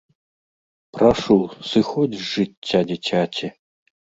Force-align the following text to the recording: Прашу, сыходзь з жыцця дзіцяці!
Прашу, 0.95 1.37
сыходзь 1.73 2.17
з 2.25 2.27
жыцця 2.33 2.79
дзіцяці! 2.89 3.47